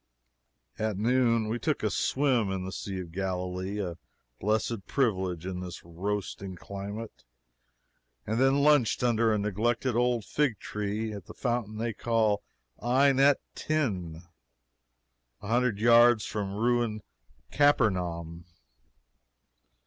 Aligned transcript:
At 0.79 0.97
noon 0.97 1.47
we 1.47 1.59
took 1.59 1.83
a 1.83 1.91
swim 1.91 2.51
in 2.51 2.65
the 2.65 2.71
Sea 2.71 3.01
of 3.01 3.11
Galilee 3.11 3.77
a 3.79 3.99
blessed 4.39 4.87
privilege 4.87 5.45
in 5.45 5.59
this 5.59 5.83
roasting 5.85 6.55
climate 6.55 7.23
and 8.25 8.39
then 8.41 8.63
lunched 8.63 9.03
under 9.03 9.31
a 9.31 9.37
neglected 9.37 9.95
old 9.95 10.25
fig 10.25 10.57
tree 10.57 11.13
at 11.13 11.25
the 11.25 11.35
fountain 11.35 11.77
they 11.77 11.93
call 11.93 12.41
Ain 12.83 13.19
et 13.19 13.39
Tin, 13.53 14.23
a 15.39 15.47
hundred 15.49 15.77
yards 15.77 16.25
from 16.25 16.55
ruined 16.55 17.03
Capernaum. 17.51 18.45